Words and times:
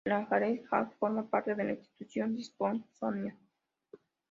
La 0.03 0.25
Galería 0.25 0.67
Sackler 0.67 0.97
forma 0.97 1.29
parte 1.29 1.53
de 1.53 1.63
la 1.63 1.73
Institución 1.73 2.31
Smithsonian. 2.31 3.37